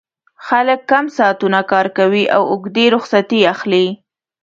[0.47, 3.85] خلک کم ساعتونه کار کوي او اوږدې رخصتۍ اخلي